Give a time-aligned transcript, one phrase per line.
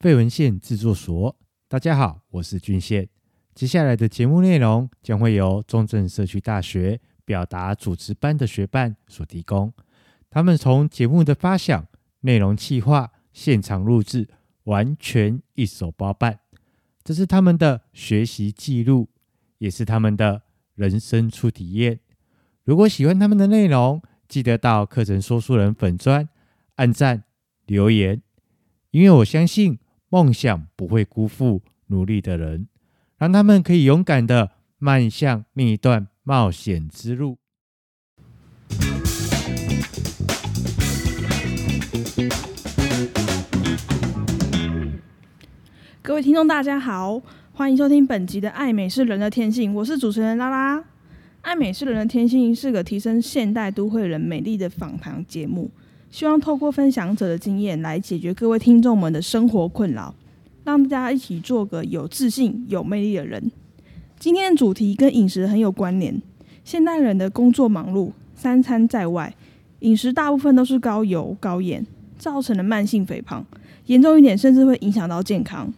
[0.00, 1.36] 废文献制作所。
[1.68, 3.06] 大家好，我是俊宪。
[3.54, 9.70] 接下来的节目内容将会由中正社区大学表达主持班的学伴所提供。
[10.30, 11.86] 他们从节目的发想、
[12.20, 14.26] 内容企划、现场录制，
[14.62, 16.40] 完全一手包办。
[17.04, 19.10] 这是他们的学习记录，
[19.58, 20.44] 也是他们的
[20.76, 22.00] 人生初体验。
[22.64, 26.26] 如果喜欢他们的内容，记得到课程说书人粉专
[26.76, 27.24] 按赞
[27.66, 28.22] 留言，
[28.92, 29.78] 因为我相信
[30.12, 32.66] 梦想不会辜负努力的人，
[33.16, 37.38] 让他们可以勇敢地迈向另一段冒险之路。
[46.02, 50.84] 各位听众，大家好，欢迎收听本集的《爱美是人的天性》，我是主持人拉拉。
[51.42, 55.70] 爱美是人的天性是个提升现代都会人美丽的访谈节目，
[56.10, 60.12] 希望透过分享者的经验来解决各位听众们的生活困扰，
[60.64, 63.50] 让大家一起做个有自信、有魅力的人。
[64.18, 66.20] 今天的主题跟饮食很有关联。
[66.64, 69.34] 现代人的工作忙碌，三餐在外，
[69.80, 71.86] 饮食大部分都是高油高盐，
[72.18, 73.44] 造成的慢性肥胖，
[73.86, 75.72] 严重一点甚至会影响到健康。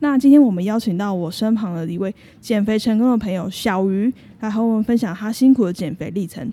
[0.00, 6.50] 那今天我们邀请到我身旁的一位减肥成功的朋友小鱼，来和我们分享他辛苦的减肥历程。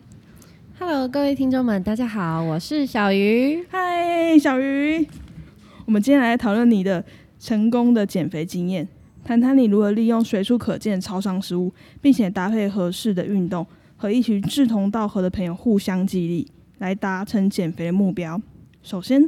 [0.78, 3.66] Hello，各位听众们，大家好，我是小鱼。
[3.70, 5.08] 嗨，小鱼，
[5.86, 7.04] 我们今天来讨论你的
[7.40, 8.86] 成功的减肥经验，
[9.24, 16.46] 谈谈你如何利用随处可见的超商食物，并且搭配合适的运动，和一群志同道合的朋友互相激励，
[16.80, 18.42] 来达成减肥的目标。
[18.84, 19.22] 首先，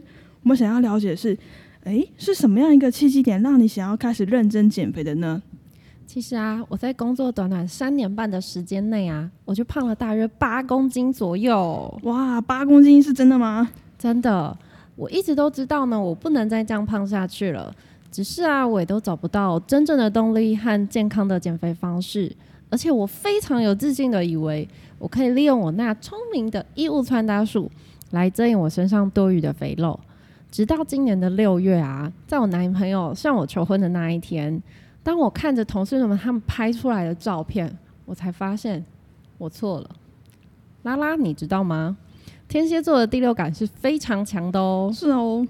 [0.44, 1.38] 我们想要了解的是。
[1.84, 5.42] 诶，是什么样一个契机点让你想要开始认真减肥的呢？
[6.08, 12.00] 其实啊，我在工作短短三年半的时间内啊，我就胖了大约八公斤左右。
[12.04, 13.70] 哇，八公斤是真的吗？
[14.00, 14.58] 真的，
[14.96, 17.76] 我一直都知道呢，我不能再这样胖下去了。
[18.10, 22.34] 只是啊，我也都找不到真正的动力和健康的减肥方式。
[22.70, 24.66] 而且我非常有自信的以为，
[24.98, 27.70] 我可以利用我那聪明的衣物穿搭术
[28.12, 30.00] 来遮掩我身上多余的肥肉。
[30.50, 34.62] 直到今年的六月啊，在我男朋友向我求婚的那一天，
[35.08, 37.74] 当我看着同事们他们拍出来的照片，
[38.04, 38.84] 我才发现
[39.38, 39.90] 我错了。
[40.84, 41.96] 拉拉，你知道吗？
[42.50, 44.92] 天蝎座的第六感是非常强的哦。
[44.94, 45.48] 是哦，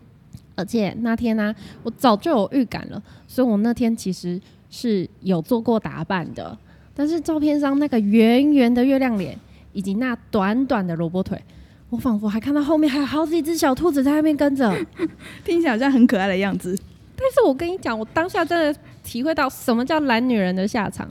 [0.53, 6.55] 而且那天呢、啊，我早就有预感了，所以我那天其实是有做过打扮的。
[6.93, 9.35] 但是照片上那个圆圆的月亮脸，
[9.73, 11.43] 以及那短短的萝卜腿。
[11.89, 14.71] 我仿佛还看到后面还有好几只小兔子在那边跟着，
[15.43, 16.77] 听起来好像很可爱的样子。
[17.17, 21.09] 但是我跟你讲，我当下真的体会到什么叫懒女人的下场。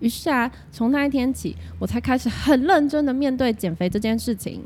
[0.00, 4.60] 于是啊，从那一天起，我才开始很认真的面对减肥这件事情。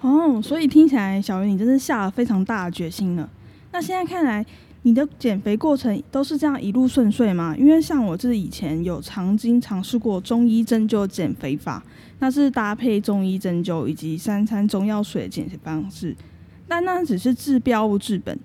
[0.00, 3.28] 哦，所以听起来小鱼你真是下了非常大的决心了。
[3.72, 4.44] 那现在看来，
[4.82, 7.56] 你的减肥过程都是这样一路顺遂吗？
[7.58, 11.82] 因为像我自己以前有曾经尝试过中医针灸减肥法。
[12.22, 16.14] 那是搭配中医针灸以及三餐中药水的减肥方式，
[16.68, 18.38] 但那只是治标不治本。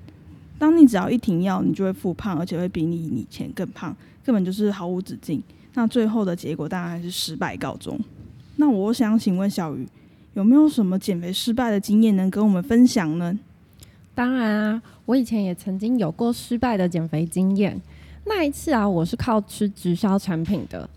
[0.57, 5.41] 当你只要一停药，你就会复胖，而且会比你以前更胖，根本就是毫无止境。
[5.73, 7.99] 那最后的结果当然还是失败告终。
[8.55, 9.87] 那我想请问小鱼，
[10.33, 13.37] 有没有什么减肥失败的经验能跟我们分享呢？
[14.13, 17.79] 当然啊，我以前也曾经有过失败的减肥经验。
[18.25, 20.89] 那一次啊，我是靠吃直销产品的。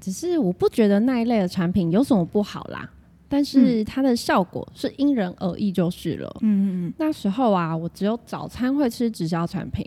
[0.00, 2.90] 只是我不觉得那一类的产品有什么不好啦，
[3.28, 6.36] 但是它的效果是因人而异就是了。
[6.40, 6.94] 嗯嗯嗯。
[6.98, 9.86] 那时候啊，我只有早餐会吃直销产品，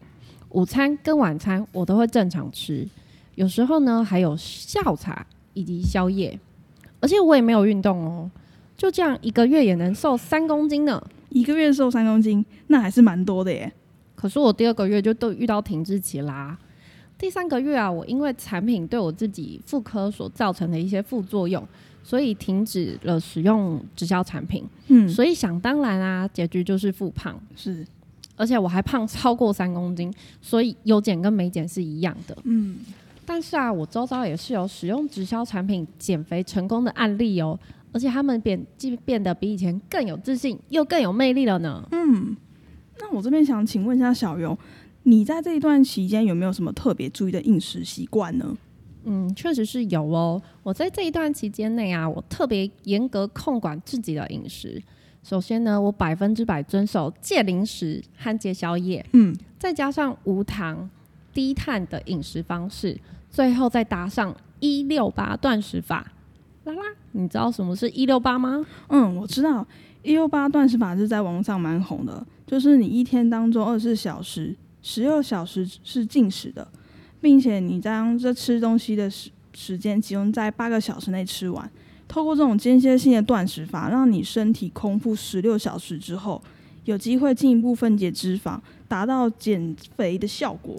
[0.49, 2.87] 午餐跟晚餐我都会正常吃，
[3.35, 6.39] 有时候呢还有下午茶以及宵夜，
[6.99, 8.29] 而且我也没有运动哦，
[8.77, 11.01] 就这样一个月也能瘦三公斤呢。
[11.29, 13.71] 一个月瘦三公斤，那还是蛮多的耶。
[14.15, 16.57] 可是我第二个月就都遇到停滞期啦。
[17.21, 21.63] 第三个月啊，我因为产品对我自己妇科所造成的一些副作用，
[22.03, 24.67] 所以停止了使用直销产品。
[24.87, 27.39] 嗯，所以想当然啊，结局就是复胖。
[27.55, 27.85] 是，
[28.35, 30.11] 而且我还胖超过三公斤，
[30.41, 32.35] 所以有减跟没减是一样的。
[32.45, 32.79] 嗯，
[33.23, 37.57] 但是啊，我周遭也是有使用直销产品减肥成功的案例哦，
[37.91, 41.87] 而且他们变既变得比以前更有自信，又更有魅力了呢。
[41.91, 42.35] 嗯，
[42.99, 44.57] 那我这边想请问一下小游。
[45.03, 48.57] 你在这一段期间有没有什么特别注意的饮食习惯呢？
[49.03, 50.39] 嗯，确实是有哦。
[50.61, 54.81] 我在这一段期间内啊，我特别严格控管自己的饮食。
[55.23, 60.87] 首先呢，我百分之百遵守戒零食和戒宵夜，嗯，再加上无糖、
[61.33, 62.95] 低碳的饮食方式，
[63.29, 66.11] 最后再搭上一六八断食法。
[66.65, 66.81] 啦啦，
[67.13, 68.63] 你知道什么是一六八吗？
[68.89, 69.65] 嗯，我知道
[70.03, 74.55] 一六八断食法是在网上蛮红的，就是你一天当中二十四小时。
[74.81, 76.67] 十六小时是禁食的，
[77.19, 81.69] 并且你将这吃东西的时时间集中在八个小时内吃完。
[82.07, 86.41] 透过这种间歇性的断食法，让你身体空腹十六小时之后，
[86.83, 90.75] 有机会进一步分解脂肪，达到减肥的效果。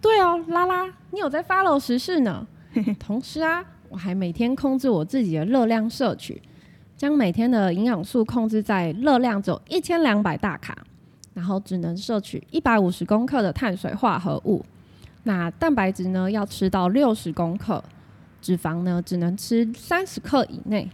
[0.00, 2.46] 对哦，拉拉，你有在 follow 时事呢。
[2.98, 6.40] 同时啊，我还每天控制我自己的热量摄取，
[6.96, 10.86] 将每天的营养素控制在热量只有一千两百大卡，
[11.38, 14.64] 然后只能摄取一百五十公克的碳水化合物。
[15.22, 17.82] 那蛋白质呢，要吃到六十公克，
[18.42, 20.90] 脂肪呢，只能吃三十克以内。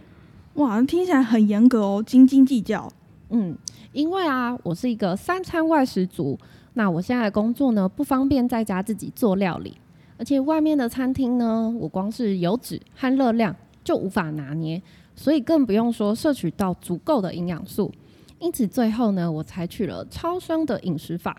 [0.53, 2.87] 哇，听起来很严格哦，斤斤计较。
[3.29, 3.57] 嗯，
[3.91, 6.37] 因为啊，我是一个三餐外食族，
[6.75, 9.75] 那我现在的工作呢，不方便在家自己做料理。
[10.19, 14.79] 而且外面的餐厅呢，我光是油脂和热量就无法拿捏，
[15.15, 17.91] 所以更不用说摄取到足够的营养素。
[18.39, 21.35] 因此最后呢，我采取了超商的饮食法。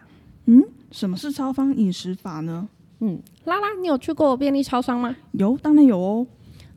[0.46, 2.68] 嗯，什么是超商饮食法呢？
[3.00, 5.14] 嗯，拉拉，你有去过便利超商吗？
[5.32, 6.26] 有，当然有哦。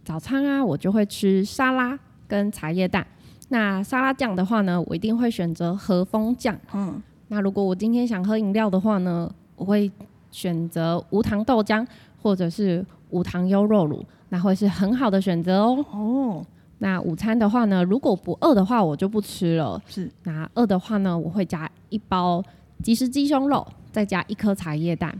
[0.03, 3.05] 早餐啊，我就会吃沙拉跟茶叶蛋。
[3.49, 6.59] 那沙拉酱的话呢，我一定会选择和风酱。
[6.73, 9.91] 嗯，那如果我今天想喝饮料的话呢，我会。
[10.31, 11.83] 选择无糖豆浆
[12.21, 15.83] 或者是无糖优酪乳，那会是很好的选择哦。
[15.91, 16.45] 哦，
[16.79, 19.81] 那午餐的话呢，如果不饿的话，我就不吃了。
[19.87, 22.43] 是，那饿的话呢，我会加一包
[22.81, 25.19] 即食鸡胸肉，再加一颗茶叶蛋，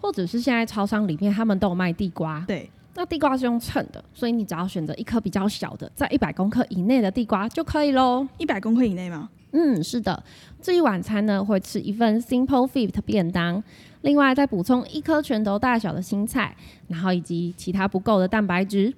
[0.00, 2.44] 或者是现在超商里面他们都有卖地瓜。
[2.46, 8.26] 对，那地瓜是用称的，所以你只要选择一颗比较小的，在一百公克以内的地瓜就可以喽。
[8.36, 9.30] 一百公克以内吗？
[9.52, 10.22] 嗯，是的。
[10.60, 13.62] 至于晚餐呢，会吃一份 Simple Fit 便当。
[14.02, 16.54] 另外再补充一颗拳头大小的青菜，
[16.88, 18.92] 然后以及其他不够的蛋白质，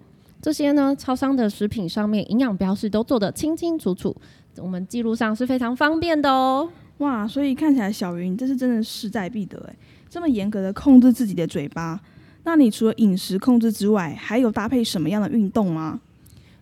[0.46, 4.14] 这些呢，超商的食品上面营养标示都做得清清楚楚，
[4.58, 6.70] 我们记录上是非常方便的哦。
[6.98, 9.74] 哇，所以看起来小云这是真的势在必得哎，
[10.08, 12.00] 这么严格的控制自己的嘴巴，
[12.44, 16.00] 那你除了饮食控制之外，还有搭配什么样的运动吗？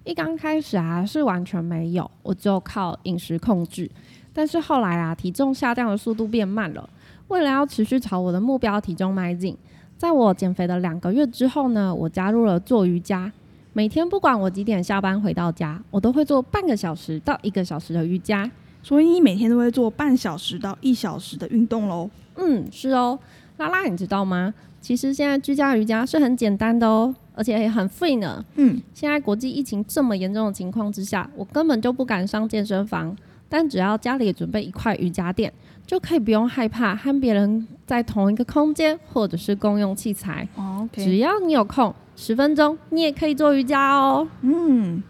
[0.05, 3.91] 一刚开始啊是完全没有，我就靠饮食控制，
[4.33, 6.89] 但是后来啊体重下降的速度变慢了。
[7.29, 9.55] 为了要持续朝我的目标体重迈进，
[9.99, 13.31] 在我减肥的两个月之后呢，我加入了做瑜伽。
[13.77, 18.49] 每天不管我几点下班回到家，我都会做半个小时到一个小时的瑜伽。
[18.85, 22.09] 所以你每天都会做半小时到一小时的运动喽？
[22.37, 23.19] 嗯，是哦。
[23.57, 24.55] 拉拉，你知道吗？
[24.81, 28.45] 其实现在居家瑜伽是很简单的哦，而且也很 free 呢。
[28.55, 33.17] 嗯，现在国际疫情这么严重的情况之下，我根本就不敢上健身房。
[33.49, 35.53] 但只要家里准备一块瑜伽垫，
[35.87, 40.49] 就可以不用害怕和别人在同一个空间，或者是共用器材。
[40.57, 41.05] Oh, okay.
[41.05, 44.27] 只要你有空，十分钟你也可以做瑜伽哦。
[44.41, 45.03] 嗯，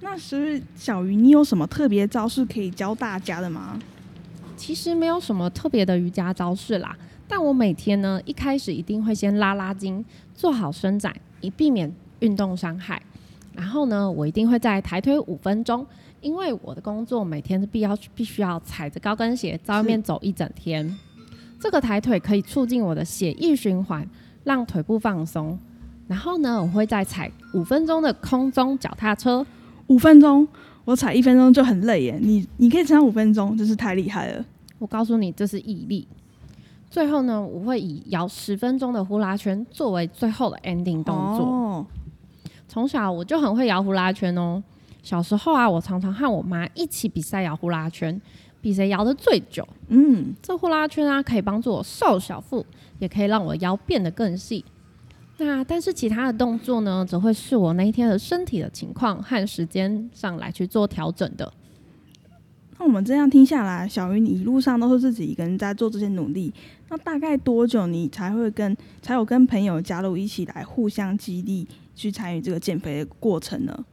[0.00, 3.78] 那是小鱼，你有什么特别招式可以教大家的吗？
[4.56, 6.96] 其实没有什么特别的瑜伽招式啦，
[7.26, 13.00] 但我每天呢，一开始一定会先拉拉筋，做好伸展，以避免运动伤害。
[13.54, 15.86] 然后呢，我一定会再抬腿五分钟。
[16.20, 20.98] 因为我的工作每天是必要必须要踩着高跟鞋在外面走一整天，
[21.60, 24.08] 这个抬腿可以促进我的血液循环，
[24.44, 25.58] 让腿部放松。
[26.06, 29.46] 然后呢，我会再踩五分钟的空中脚踏车。
[29.88, 30.46] 五分钟，
[30.84, 32.18] 我踩一分钟就很累耶。
[32.20, 34.44] 你你可以撑五分钟，真是太厉害了。
[34.78, 36.06] 我告诉你，这是毅力。
[36.90, 41.44] 最后呢，我会以摇十分钟的呼啦圈作为最后的 ending 动作。
[41.44, 41.86] 哦，
[42.66, 44.62] 从小我就很会摇呼啦圈哦。
[45.02, 48.20] 小时候啊，我常常和我妈一起比赛摇呼啦圈，
[48.60, 49.66] 比谁摇的最久。
[49.88, 52.64] 嗯，这呼啦圈啊，可以帮助我瘦小腹，
[52.98, 54.64] 也可以让我腰变得更细。
[55.38, 61.52] 那但是其他的动作呢，则会是我那一天的身体的情况和时间上来去做调整的。
[62.76, 66.52] 那我们这样听下来，小鱼，你一路上都是自己一个人在做这些努力。
[66.88, 73.84] 那大概多久你才会跟才有跟朋友加入一起来互相激励，去参与这个减肥的过程呢？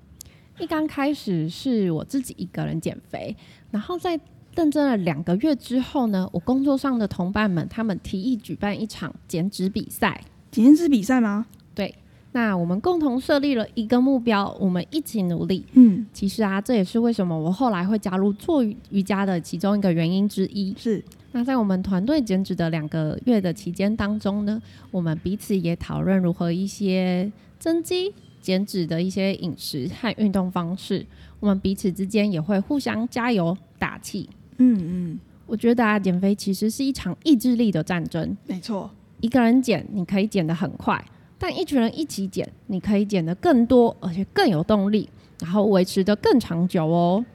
[0.60, 3.36] 一刚开始是我自己一个人减肥，
[3.72, 4.20] 然后在
[4.56, 10.22] 认真了两个月之后呢，我工作上的同伴们他们提议举办一场减脂比赛。
[10.50, 11.46] 减脂比赛吗？
[11.74, 11.94] 对，
[12.32, 15.66] 那我们共同设立了一个目标，我们一起努力。
[15.74, 20.74] 嗯，其实啊，这也是为什么我后来会加入做瑜伽的其中一个原因之一。
[20.78, 28.14] 是，那在我们团队减脂的两个月的期间当中呢，我们彼此也讨论如何一些增肌。
[28.46, 31.04] 减脂的一些饮食和运动方式，
[31.40, 34.30] 我们彼此之间也会互相加油打气。
[34.58, 38.38] 嗯嗯，我觉得啊，减肥其实是一场意志力的战争。
[38.46, 41.04] 没错，一个人减你可以减得很快，
[41.40, 45.10] 但一群人一起减，你可以减得更多，而且更有动力，
[45.42, 47.26] 然后维持得更长久哦。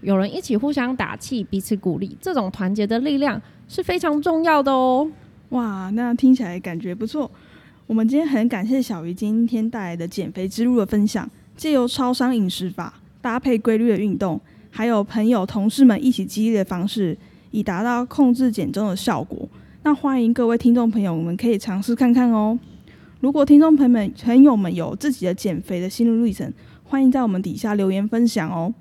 [0.00, 5.08] 有人一起互相打气，彼此鼓励，这种团结的力量是非常重要的哦。
[5.50, 7.30] 哇，那听起来感觉不错。
[7.86, 14.40] 我们今天很感谢小鱼今天带来的减肥之路的分享，借由超商饮食法搭配规律的运动，
[14.70, 17.16] 还有朋友同事们一起激励的方式，
[17.52, 19.48] 以达到控制减重的效果。
[19.84, 22.58] 那欢迎各位听众朋友，我们可以尝试看看哦。
[23.20, 26.52] 如果听众朋友们朋友们有自己的减肥的心路历程，
[26.82, 28.74] 欢迎在我们底下留言分享哦。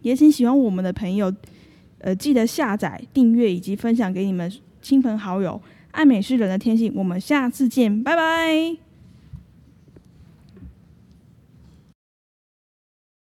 [0.00, 1.30] 也请喜欢我们的朋友，
[1.98, 5.60] 呃，记得下载、订阅以及分享给你们亲朋好友。
[5.96, 8.85] 爱美是人的天性，我们下次见，拜拜。